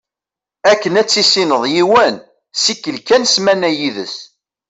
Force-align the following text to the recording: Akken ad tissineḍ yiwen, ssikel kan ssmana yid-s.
Akken 0.71 0.99
ad 1.01 1.07
tissineḍ 1.09 1.63
yiwen, 1.73 2.15
ssikel 2.57 2.97
kan 3.07 3.23
ssmana 3.27 3.69
yid-s. 3.77 4.15